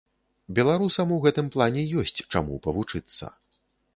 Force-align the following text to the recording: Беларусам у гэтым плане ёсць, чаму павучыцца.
Беларусам 0.59 1.07
у 1.17 1.19
гэтым 1.25 1.51
плане 1.57 1.83
ёсць, 2.03 2.23
чаму 2.37 2.57
павучыцца. 2.67 3.31